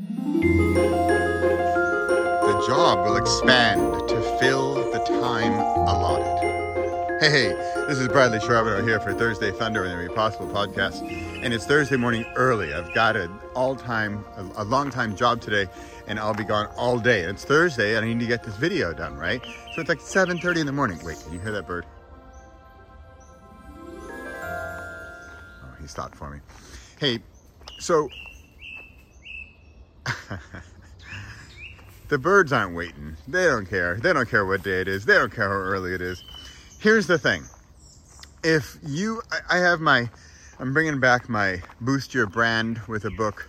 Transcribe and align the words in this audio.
job 2.69 3.04
will 3.04 3.17
expand 3.17 4.08
to 4.08 4.39
fill 4.39 4.75
the 4.93 5.01
time 5.01 5.55
allotted. 5.55 7.19
Hey, 7.21 7.31
hey, 7.31 7.49
this 7.88 7.98
is 7.98 8.06
Bradley 8.06 8.38
Charbonneau 8.38 8.87
here 8.87 9.00
for 9.00 9.12
Thursday 9.12 9.50
Thunder 9.50 9.82
and 9.82 9.98
the 9.98 10.04
Impossible 10.08 10.46
podcast. 10.46 11.03
And 11.42 11.53
it's 11.53 11.66
Thursday 11.66 11.96
morning 11.96 12.24
early. 12.37 12.72
I've 12.72 12.95
got 12.95 13.16
an 13.16 13.37
all-time, 13.56 14.24
a, 14.37 14.62
a 14.62 14.64
long-time 14.64 15.16
job 15.16 15.40
today, 15.40 15.67
and 16.06 16.20
I'll 16.20 16.32
be 16.32 16.44
gone 16.44 16.66
all 16.76 17.00
day. 17.00 17.22
And 17.22 17.30
it's 17.30 17.44
Thursday, 17.44 17.96
and 17.96 18.04
I 18.04 18.08
need 18.08 18.20
to 18.20 18.26
get 18.26 18.44
this 18.44 18.54
video 18.54 18.92
done, 18.92 19.16
right? 19.16 19.44
So 19.74 19.80
it's 19.80 19.88
like 19.88 19.98
7.30 19.98 20.58
in 20.58 20.66
the 20.66 20.72
morning. 20.72 21.00
Wait, 21.04 21.18
can 21.24 21.32
you 21.32 21.40
hear 21.40 21.50
that 21.50 21.66
bird? 21.66 21.86
Oh, 24.44 25.74
he 25.80 25.88
stopped 25.88 26.14
for 26.14 26.30
me. 26.30 26.38
Hey, 27.00 27.18
so 27.80 28.08
the 32.09 32.19
birds 32.19 32.52
aren't 32.52 32.74
waiting. 32.74 33.16
They 33.29 33.45
don't 33.45 33.66
care. 33.66 33.97
They 33.97 34.12
don't 34.12 34.29
care 34.29 34.45
what 34.45 34.62
day 34.62 34.80
it 34.80 34.88
is. 34.88 35.05
They 35.05 35.15
don't 35.15 35.33
care 35.33 35.48
how 35.48 35.55
early 35.55 35.95
it 35.95 36.01
is. 36.01 36.23
Here's 36.79 37.06
the 37.06 37.19
thing. 37.19 37.45
If 38.43 38.77
you, 38.84 39.23
I 39.48 39.59
have 39.59 39.80
my, 39.80 40.10
I'm 40.59 40.73
bringing 40.73 40.98
back 41.01 41.29
my 41.29 41.62
Boost 41.80 42.12
Your 42.12 42.27
Brand 42.27 42.80
with 42.88 43.05
a 43.05 43.10
Book 43.10 43.48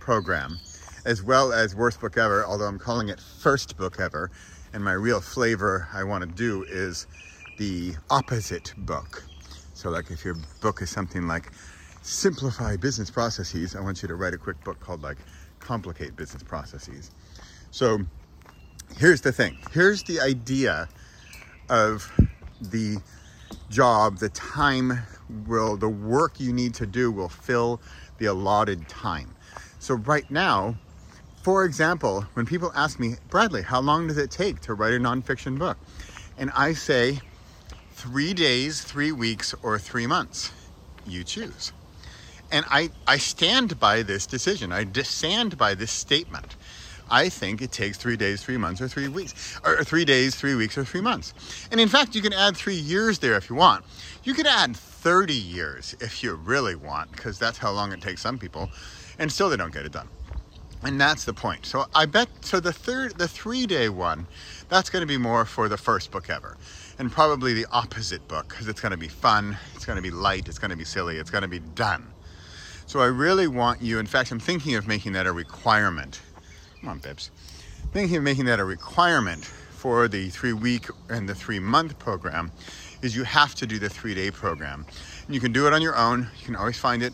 program, 0.00 0.58
as 1.04 1.22
well 1.22 1.52
as 1.52 1.74
Worst 1.74 2.00
Book 2.00 2.16
Ever, 2.16 2.44
although 2.44 2.66
I'm 2.66 2.78
calling 2.78 3.10
it 3.10 3.20
First 3.20 3.76
Book 3.76 4.00
Ever. 4.00 4.30
And 4.72 4.82
my 4.82 4.92
real 4.92 5.20
flavor 5.20 5.88
I 5.92 6.04
want 6.04 6.22
to 6.28 6.34
do 6.34 6.64
is 6.64 7.06
the 7.58 7.94
opposite 8.10 8.72
book. 8.78 9.22
So, 9.74 9.90
like 9.90 10.10
if 10.10 10.24
your 10.24 10.36
book 10.60 10.82
is 10.82 10.90
something 10.90 11.28
like 11.28 11.52
Simplify 12.02 12.76
Business 12.76 13.10
Processes, 13.10 13.76
I 13.76 13.80
want 13.80 14.02
you 14.02 14.08
to 14.08 14.14
write 14.14 14.34
a 14.34 14.38
quick 14.38 14.62
book 14.64 14.80
called 14.80 15.02
like 15.02 15.18
Complicate 15.64 16.14
Business 16.14 16.42
Processes. 16.42 17.10
So, 17.70 18.00
here's 18.96 19.22
the 19.22 19.32
thing 19.32 19.58
here's 19.72 20.02
the 20.04 20.20
idea 20.20 20.88
of 21.68 22.12
the 22.60 22.98
job, 23.70 24.18
the 24.18 24.28
time 24.28 25.00
will, 25.46 25.76
the 25.76 25.88
work 25.88 26.38
you 26.38 26.52
need 26.52 26.74
to 26.74 26.86
do 26.86 27.10
will 27.10 27.28
fill 27.28 27.80
the 28.18 28.26
allotted 28.26 28.88
time. 28.88 29.34
So, 29.78 29.94
right 29.94 30.30
now, 30.30 30.76
for 31.42 31.64
example, 31.64 32.22
when 32.34 32.46
people 32.46 32.72
ask 32.74 32.98
me, 32.98 33.16
Bradley, 33.28 33.62
how 33.62 33.80
long 33.80 34.06
does 34.06 34.18
it 34.18 34.30
take 34.30 34.60
to 34.60 34.74
write 34.74 34.94
a 34.94 34.98
nonfiction 34.98 35.58
book? 35.58 35.76
And 36.38 36.50
I 36.54 36.72
say, 36.72 37.20
three 37.92 38.34
days, 38.34 38.82
three 38.82 39.12
weeks, 39.12 39.54
or 39.62 39.78
three 39.78 40.06
months. 40.06 40.52
You 41.06 41.22
choose. 41.22 41.72
And 42.50 42.64
I, 42.70 42.90
I 43.06 43.18
stand 43.18 43.80
by 43.80 44.02
this 44.02 44.26
decision. 44.26 44.72
I 44.72 44.86
stand 45.02 45.58
by 45.58 45.74
this 45.74 45.90
statement. 45.90 46.56
I 47.10 47.28
think 47.28 47.60
it 47.60 47.70
takes 47.70 47.98
three 47.98 48.16
days, 48.16 48.42
three 48.42 48.56
months, 48.56 48.80
or 48.80 48.88
three 48.88 49.08
weeks, 49.08 49.60
or 49.64 49.84
three 49.84 50.04
days, 50.04 50.34
three 50.34 50.54
weeks, 50.54 50.78
or 50.78 50.84
three 50.84 51.00
months. 51.00 51.34
And 51.70 51.80
in 51.80 51.88
fact, 51.88 52.14
you 52.14 52.22
can 52.22 52.32
add 52.32 52.56
three 52.56 52.74
years 52.74 53.18
there 53.18 53.36
if 53.36 53.50
you 53.50 53.56
want. 53.56 53.84
You 54.22 54.34
could 54.34 54.46
add 54.46 54.76
30 54.76 55.34
years 55.34 55.94
if 56.00 56.22
you 56.22 56.34
really 56.34 56.74
want, 56.74 57.12
because 57.12 57.38
that's 57.38 57.58
how 57.58 57.72
long 57.72 57.92
it 57.92 58.00
takes 58.00 58.22
some 58.22 58.38
people, 58.38 58.70
and 59.18 59.30
still 59.30 59.50
they 59.50 59.56
don't 59.56 59.72
get 59.72 59.84
it 59.84 59.92
done. 59.92 60.08
And 60.82 61.00
that's 61.00 61.24
the 61.24 61.34
point. 61.34 61.66
So 61.66 61.86
I 61.94 62.06
bet 62.06 62.28
so 62.42 62.60
the 62.60 62.72
third 62.72 63.18
the 63.18 63.24
3-day 63.24 63.88
one, 63.90 64.26
that's 64.68 64.90
going 64.90 65.02
to 65.02 65.06
be 65.06 65.16
more 65.18 65.44
for 65.44 65.68
the 65.68 65.78
first 65.78 66.10
book 66.10 66.30
ever. 66.30 66.56
And 66.98 67.10
probably 67.10 67.54
the 67.54 67.66
opposite 67.72 68.26
book 68.28 68.48
because 68.48 68.68
it's 68.68 68.80
going 68.80 68.92
to 68.92 68.98
be 68.98 69.08
fun, 69.08 69.58
it's 69.74 69.86
going 69.86 69.96
to 69.96 70.02
be 70.02 70.10
light, 70.10 70.48
it's 70.48 70.58
going 70.58 70.70
to 70.70 70.76
be 70.76 70.84
silly, 70.84 71.16
it's 71.18 71.30
going 71.30 71.42
to 71.42 71.48
be 71.48 71.58
done. 71.58 72.13
So 72.86 73.00
I 73.00 73.06
really 73.06 73.46
want 73.46 73.82
you, 73.82 73.98
in 73.98 74.06
fact, 74.06 74.30
I'm 74.30 74.38
thinking 74.38 74.74
of 74.74 74.86
making 74.86 75.12
that 75.12 75.26
a 75.26 75.32
requirement. 75.32 76.20
Come 76.80 76.90
on, 76.90 76.98
Bibbs. 76.98 77.30
Thinking 77.92 78.16
of 78.16 78.22
making 78.22 78.44
that 78.46 78.60
a 78.60 78.64
requirement 78.64 79.44
for 79.44 80.08
the 80.08 80.28
three 80.30 80.52
week 80.52 80.86
and 81.08 81.28
the 81.28 81.34
three 81.34 81.58
month 81.58 81.98
program 81.98 82.50
is 83.02 83.14
you 83.14 83.24
have 83.24 83.54
to 83.56 83.66
do 83.66 83.78
the 83.78 83.88
three 83.88 84.14
day 84.14 84.30
program. 84.30 84.86
And 85.26 85.34
you 85.34 85.40
can 85.40 85.52
do 85.52 85.66
it 85.66 85.72
on 85.72 85.82
your 85.82 85.96
own. 85.96 86.28
You 86.38 86.44
can 86.46 86.56
always 86.56 86.78
find 86.78 87.02
it 87.02 87.12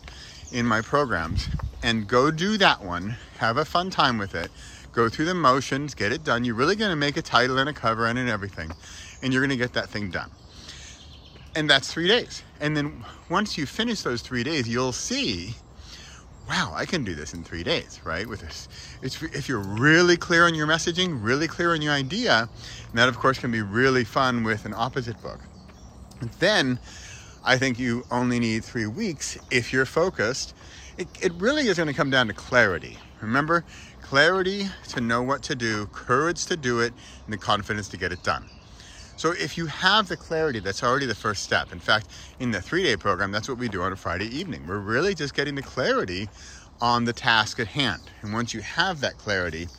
in 0.51 0.65
my 0.65 0.81
programs. 0.81 1.47
And 1.83 2.07
go 2.07 2.31
do 2.31 2.57
that 2.57 2.83
one. 2.83 3.15
Have 3.39 3.57
a 3.57 3.65
fun 3.65 3.89
time 3.89 4.17
with 4.17 4.35
it. 4.35 4.51
Go 4.93 5.07
through 5.09 5.25
the 5.25 5.33
motions, 5.33 5.95
get 5.95 6.11
it 6.11 6.23
done. 6.23 6.43
You're 6.43 6.55
really 6.55 6.75
going 6.75 6.91
to 6.91 6.97
make 6.97 7.15
a 7.15 7.21
title 7.21 7.57
and 7.57 7.69
a 7.69 7.73
cover 7.73 8.07
and 8.07 8.19
everything. 8.19 8.71
And 9.21 9.31
you're 9.31 9.41
going 9.41 9.57
to 9.57 9.63
get 9.63 9.73
that 9.73 9.89
thing 9.89 10.11
done. 10.11 10.29
And 11.55 11.69
that's 11.69 11.91
three 11.91 12.07
days. 12.07 12.43
And 12.59 12.77
then 12.77 13.03
once 13.29 13.57
you 13.57 13.65
finish 13.65 14.01
those 14.01 14.21
three 14.21 14.43
days, 14.43 14.67
you'll 14.69 14.93
see, 14.93 15.55
wow, 16.47 16.71
I 16.73 16.85
can 16.85 17.03
do 17.03 17.13
this 17.13 17.33
in 17.33 17.43
three 17.43 17.63
days, 17.63 17.99
right? 18.05 18.27
With 18.27 18.39
this, 18.39 18.69
it's, 19.01 19.21
if 19.21 19.49
you're 19.49 19.59
really 19.59 20.15
clear 20.15 20.45
on 20.45 20.55
your 20.55 20.67
messaging, 20.67 21.21
really 21.21 21.47
clear 21.47 21.73
on 21.73 21.81
your 21.81 21.93
idea, 21.93 22.49
and 22.89 22.99
that 22.99 23.09
of 23.09 23.17
course 23.19 23.37
can 23.37 23.51
be 23.51 23.61
really 23.61 24.05
fun 24.05 24.43
with 24.43 24.65
an 24.65 24.73
opposite 24.73 25.21
book. 25.21 25.41
Then 26.39 26.79
I 27.43 27.57
think 27.57 27.79
you 27.79 28.05
only 28.11 28.39
need 28.39 28.63
three 28.63 28.85
weeks 28.85 29.37
if 29.49 29.73
you're 29.73 29.85
focused. 29.85 30.53
It, 30.97 31.07
it 31.21 31.33
really 31.33 31.67
is 31.67 31.77
going 31.77 31.87
to 31.87 31.93
come 31.93 32.09
down 32.09 32.27
to 32.27 32.33
clarity. 32.33 32.97
Remember, 33.21 33.65
clarity 34.01 34.67
to 34.89 35.01
know 35.01 35.21
what 35.21 35.41
to 35.43 35.55
do, 35.55 35.87
courage 35.87 36.45
to 36.45 36.55
do 36.55 36.79
it, 36.79 36.93
and 37.25 37.33
the 37.33 37.37
confidence 37.37 37.89
to 37.89 37.97
get 37.97 38.11
it 38.11 38.23
done. 38.23 38.49
So 39.15 39.31
if 39.31 39.57
you 39.57 39.67
have 39.67 40.07
the 40.09 40.17
clarity, 40.17 40.59
that's 40.59 40.83
already 40.83 41.05
the 41.07 41.15
first 41.15 41.43
step. 41.43 41.71
In 41.71 41.79
fact, 41.79 42.09
in 42.39 42.51
the 42.51 42.61
three 42.61 42.83
day 42.83 42.97
program, 42.97 43.31
that's 43.31 43.49
what 43.49 43.59
we 43.59 43.69
do 43.69 43.81
on 43.83 43.93
a 43.93 43.97
Friday 43.97 44.27
evening. 44.27 44.67
We're 44.67 44.79
really 44.79 45.15
just 45.15 45.33
getting 45.35 45.55
the 45.55 45.63
clarity 45.63 46.29
on 46.81 47.05
the 47.05 47.13
task 47.13 47.59
at 47.59 47.69
hand. 47.69 48.11
And 48.21 48.33
once 48.33 48.53
you 48.53 48.61
have 48.61 49.01
that 49.01 49.17
clarity, 49.17 49.69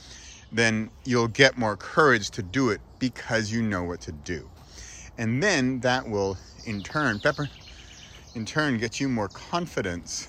then 0.52 0.90
you'll 1.04 1.28
get 1.28 1.58
more 1.58 1.76
courage 1.76 2.30
to 2.32 2.42
do 2.42 2.70
it 2.70 2.82
because 2.98 3.52
you 3.52 3.62
know 3.62 3.84
what 3.84 4.00
to 4.02 4.12
do. 4.12 4.50
And 5.18 5.42
then 5.42 5.80
that 5.80 6.08
will, 6.08 6.38
in 6.64 6.82
turn, 6.82 7.20
Pepper, 7.20 7.50
in 8.34 8.46
turn, 8.46 8.78
get 8.78 9.00
you 9.00 9.08
more 9.08 9.28
confidence. 9.28 10.28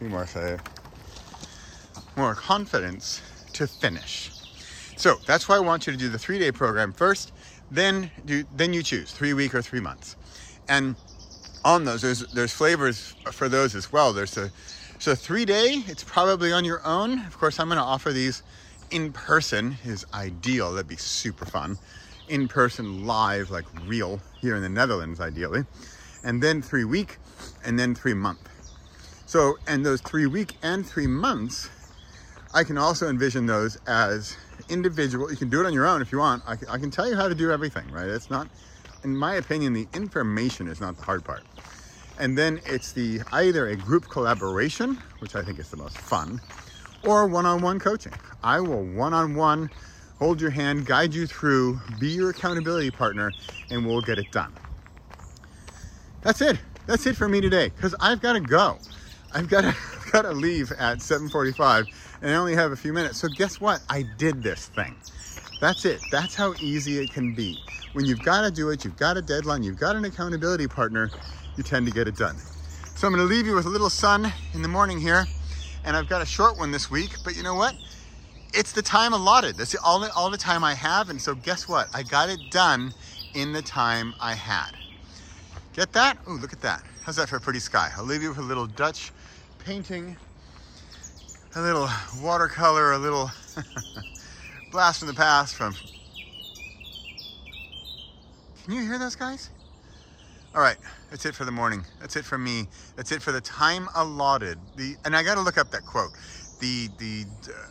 More 0.00 0.26
say, 0.26 0.58
more 2.16 2.34
confidence 2.34 3.22
to 3.54 3.66
finish. 3.66 4.32
So 4.96 5.16
that's 5.26 5.48
why 5.48 5.56
I 5.56 5.60
want 5.60 5.86
you 5.86 5.92
to 5.92 5.98
do 5.98 6.08
the 6.08 6.18
three 6.18 6.38
day 6.38 6.52
program 6.52 6.92
first, 6.92 7.32
then 7.70 8.10
do 8.24 8.44
then 8.50 8.72
you 8.74 8.82
choose 8.82 9.12
three 9.12 9.34
week 9.34 9.54
or 9.54 9.62
three 9.62 9.80
months. 9.80 10.16
And 10.68 10.96
on 11.64 11.84
those, 11.84 12.02
there's 12.02 12.20
there's 12.28 12.52
flavors 12.52 13.14
for 13.32 13.48
those 13.48 13.74
as 13.74 13.92
well. 13.92 14.12
There's 14.12 14.36
a 14.36 14.52
so 14.98 15.14
three 15.14 15.44
day, 15.44 15.84
it's 15.86 16.04
probably 16.04 16.52
on 16.52 16.64
your 16.64 16.84
own. 16.86 17.20
Of 17.26 17.38
course, 17.38 17.60
I'm 17.60 17.68
gonna 17.68 17.82
offer 17.82 18.12
these 18.12 18.42
in 18.90 19.12
person 19.12 19.78
is 19.84 20.06
ideal. 20.14 20.72
That'd 20.72 20.88
be 20.88 20.96
super 20.96 21.46
fun. 21.46 21.78
In 22.28 22.48
person, 22.48 23.06
live, 23.06 23.50
like 23.50 23.66
real, 23.86 24.20
here 24.40 24.56
in 24.56 24.62
the 24.62 24.68
Netherlands, 24.68 25.20
ideally. 25.20 25.66
And 26.24 26.42
then 26.42 26.62
three 26.62 26.84
week, 26.84 27.18
and 27.64 27.78
then 27.78 27.94
three 27.94 28.14
month. 28.14 28.48
So, 29.26 29.58
and 29.66 29.84
those 29.84 30.00
three 30.00 30.26
week 30.26 30.54
and 30.62 30.86
three 30.86 31.08
months, 31.08 31.68
I 32.56 32.64
can 32.64 32.78
also 32.78 33.10
envision 33.10 33.44
those 33.44 33.76
as 33.86 34.34
individual. 34.70 35.30
You 35.30 35.36
can 35.36 35.50
do 35.50 35.60
it 35.60 35.66
on 35.66 35.74
your 35.74 35.86
own 35.86 36.00
if 36.00 36.10
you 36.10 36.16
want. 36.16 36.42
I, 36.46 36.52
I 36.70 36.78
can 36.78 36.90
tell 36.90 37.06
you 37.06 37.14
how 37.14 37.28
to 37.28 37.34
do 37.34 37.50
everything, 37.50 37.86
right? 37.90 38.08
It's 38.08 38.30
not, 38.30 38.48
in 39.04 39.14
my 39.14 39.34
opinion, 39.34 39.74
the 39.74 39.86
information 39.92 40.66
is 40.66 40.80
not 40.80 40.96
the 40.96 41.02
hard 41.02 41.22
part. 41.22 41.42
And 42.18 42.36
then 42.36 42.62
it's 42.64 42.92
the 42.92 43.20
either 43.30 43.68
a 43.68 43.76
group 43.76 44.08
collaboration, 44.08 44.94
which 45.18 45.36
I 45.36 45.42
think 45.42 45.58
is 45.58 45.68
the 45.68 45.76
most 45.76 45.98
fun, 45.98 46.40
or 47.04 47.26
one-on-one 47.26 47.78
coaching. 47.78 48.14
I 48.42 48.60
will 48.60 48.86
one-on-one 48.86 49.68
hold 50.18 50.40
your 50.40 50.48
hand, 50.48 50.86
guide 50.86 51.12
you 51.12 51.26
through, 51.26 51.78
be 52.00 52.08
your 52.08 52.30
accountability 52.30 52.90
partner, 52.90 53.32
and 53.70 53.86
we'll 53.86 54.00
get 54.00 54.18
it 54.18 54.32
done. 54.32 54.54
That's 56.22 56.40
it. 56.40 56.58
That's 56.86 57.04
it 57.04 57.16
for 57.16 57.28
me 57.28 57.42
today 57.42 57.68
because 57.68 57.94
I've 58.00 58.22
got 58.22 58.32
to 58.32 58.40
go. 58.40 58.78
I've 59.34 59.50
got 59.50 59.60
to, 59.60 59.76
I've 60.16 60.22
got 60.22 60.30
to 60.30 60.34
leave 60.34 60.72
at 60.72 61.00
7:45 61.00 61.88
and 62.22 62.30
I 62.30 62.36
only 62.36 62.54
have 62.54 62.72
a 62.72 62.76
few 62.76 62.94
minutes. 62.94 63.18
So 63.18 63.28
guess 63.28 63.60
what? 63.60 63.82
I 63.90 64.00
did 64.00 64.42
this 64.42 64.64
thing. 64.66 64.96
That's 65.60 65.84
it. 65.84 66.00
That's 66.08 66.34
how 66.36 66.54
easy 66.58 67.00
it 67.00 67.10
can 67.10 67.32
be. 67.32 67.58
When 67.92 68.06
you've 68.06 68.22
got 68.22 68.40
to 68.40 68.50
do 68.50 68.70
it, 68.70 68.82
you've 68.82 68.96
got 68.96 69.18
a 69.18 69.22
deadline, 69.22 69.62
you've 69.62 69.78
got 69.78 69.94
an 69.94 70.06
accountability 70.06 70.68
partner, 70.68 71.12
you 71.58 71.62
tend 71.62 71.86
to 71.86 71.92
get 71.92 72.08
it 72.08 72.16
done. 72.16 72.36
So 72.94 73.06
I'm 73.06 73.12
going 73.12 73.28
to 73.28 73.30
leave 73.30 73.46
you 73.46 73.54
with 73.54 73.66
a 73.66 73.68
little 73.68 73.90
sun 73.90 74.32
in 74.54 74.62
the 74.62 74.68
morning 74.68 74.98
here, 75.00 75.28
and 75.84 75.94
I've 75.94 76.08
got 76.08 76.22
a 76.22 76.26
short 76.26 76.56
one 76.56 76.70
this 76.70 76.90
week, 76.90 77.18
but 77.22 77.36
you 77.36 77.42
know 77.42 77.54
what? 77.54 77.74
It's 78.54 78.72
the 78.72 78.80
time 78.80 79.12
allotted. 79.12 79.58
That's 79.58 79.74
all 79.84 80.02
all 80.16 80.30
the 80.30 80.38
time 80.38 80.64
I 80.64 80.72
have, 80.76 81.10
and 81.10 81.20
so 81.20 81.34
guess 81.34 81.68
what? 81.68 81.88
I 81.92 82.02
got 82.02 82.30
it 82.30 82.48
done 82.50 82.94
in 83.34 83.52
the 83.52 83.60
time 83.60 84.14
I 84.18 84.32
had. 84.32 84.78
Get 85.74 85.92
that? 85.92 86.16
Oh, 86.26 86.32
look 86.32 86.54
at 86.54 86.62
that. 86.62 86.82
How's 87.04 87.16
that 87.16 87.28
for 87.28 87.36
a 87.36 87.40
pretty 87.40 87.60
sky? 87.60 87.90
I'll 87.98 88.04
leave 88.04 88.22
you 88.22 88.30
with 88.30 88.38
a 88.38 88.42
little 88.42 88.66
Dutch 88.66 89.12
painting 89.66 90.16
a 91.56 91.60
little 91.60 91.88
watercolor, 92.22 92.92
a 92.92 92.98
little 92.98 93.32
blast 94.70 95.00
from 95.00 95.08
the 95.08 95.14
past 95.14 95.56
from. 95.56 95.74
Can 98.62 98.74
you 98.74 98.82
hear 98.82 98.96
those 98.96 99.16
guys? 99.16 99.50
All 100.54 100.60
right, 100.60 100.76
that's 101.10 101.26
it 101.26 101.34
for 101.34 101.44
the 101.44 101.50
morning. 101.50 101.84
That's 102.00 102.14
it 102.14 102.24
for 102.24 102.38
me. 102.38 102.68
That's 102.94 103.10
it 103.10 103.22
for 103.22 103.32
the 103.32 103.40
time 103.40 103.88
allotted. 103.96 104.60
The 104.76 104.94
and 105.04 105.16
I 105.16 105.24
got 105.24 105.34
to 105.34 105.40
look 105.40 105.58
up 105.58 105.72
that 105.72 105.84
quote. 105.84 106.12
The 106.60 106.88
the 106.98 107.26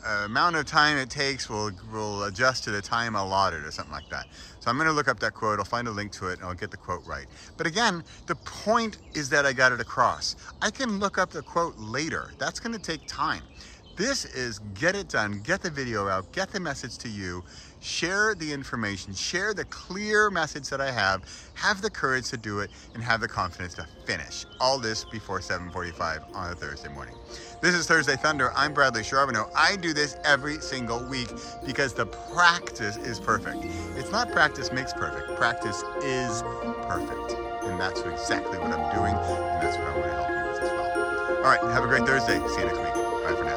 uh, 0.06 0.24
amount 0.26 0.58
of 0.58 0.66
time 0.66 0.98
it 0.98 1.10
takes 1.10 1.50
will 1.50 1.72
will 1.92 2.24
adjust 2.24 2.66
to 2.66 2.72
the 2.72 2.82
time 2.84 3.16
allotted 3.16 3.64
or 3.66 3.72
something 3.72 3.94
like 3.94 4.10
that. 4.10 4.28
So 4.60 4.72
I'm 4.72 4.78
going 4.78 4.88
to 4.88 4.94
look 4.94 5.08
up 5.08 5.20
that 5.22 5.34
quote. 5.34 5.60
I'll 5.60 5.66
find 5.66 5.88
a 5.88 5.92
link 5.92 6.14
to 6.14 6.28
it 6.30 6.40
and 6.40 6.48
I'll 6.48 6.56
get 6.56 6.72
the 6.72 6.78
quote 6.78 7.04
right. 7.06 7.28
But 7.58 7.68
again, 7.68 8.04
the 8.28 8.36
point 8.36 9.00
is 9.16 9.30
that 9.30 9.46
I 9.46 9.54
got 9.54 9.72
it 9.72 9.82
across. 9.82 10.36
I 10.62 10.72
can 10.72 11.00
look 11.00 11.18
up 11.18 11.32
the 11.32 11.44
quote 11.44 11.76
later. 11.78 12.34
That's 12.40 12.60
going 12.60 12.74
to 12.74 12.80
take 12.80 13.04
time. 13.08 13.50
This 13.96 14.26
is 14.26 14.60
get 14.74 14.94
it 14.94 15.08
done, 15.08 15.40
get 15.40 15.62
the 15.62 15.70
video 15.70 16.10
out, 16.10 16.30
get 16.34 16.52
the 16.52 16.60
message 16.60 16.98
to 16.98 17.08
you, 17.08 17.42
share 17.80 18.36
the 18.36 18.52
information, 18.52 19.14
share 19.14 19.54
the 19.54 19.64
clear 19.66 20.30
message 20.30 20.68
that 20.68 20.82
I 20.82 20.92
have, 20.92 21.24
have 21.54 21.82
the 21.82 21.90
courage 21.90 22.30
to 22.32 22.38
do 22.38 22.60
it, 22.60 22.72
and 22.94 23.02
have 23.02 23.22
the 23.22 23.28
confidence 23.30 23.74
to 23.76 23.88
finish. 24.06 24.46
All 24.60 24.80
this 24.80 25.06
before 25.06 25.40
7.45 25.40 26.36
on 26.36 26.52
a 26.52 26.56
Thursday 26.56 26.90
morning. 26.90 27.16
This 27.62 27.74
is 27.74 27.88
Thursday 27.88 28.18
Thunder. 28.18 28.52
I'm 28.54 28.74
Bradley 28.74 29.02
Charbonneau. 29.02 29.50
I 29.56 29.78
do 29.78 29.94
this 29.94 30.18
every 30.26 30.60
single 30.60 31.02
week 31.08 31.30
because 31.66 31.94
the 31.94 32.08
practice 32.08 32.98
is 32.98 33.18
perfect. 33.18 33.64
It's 33.96 34.12
not 34.12 34.30
practice 34.30 34.74
makes 34.74 34.92
perfect. 34.92 35.38
Practice 35.38 35.84
is 36.04 36.42
perfect. 36.82 37.40
And 37.64 37.80
that's 37.80 38.02
exactly 38.02 38.58
what 38.58 38.74
I'm 38.74 38.94
doing, 38.94 39.16
and 39.16 39.64
that's 39.64 39.78
what 39.78 39.88
I 39.88 39.98
want 39.98 40.06
to 40.06 40.12
help 40.12 40.30
you 40.30 40.36
with 40.52 40.64
as 40.64 40.70
well. 40.70 41.38
All 41.38 41.44
right, 41.44 41.62
have 41.74 41.86
a 41.86 41.88
great 41.88 42.06
Thursday. 42.06 42.46
See 42.50 42.60
you 42.60 42.66
next 42.66 42.80
week. 42.80 42.94
Bye 43.24 43.36
for 43.38 43.46
now. 43.46 43.55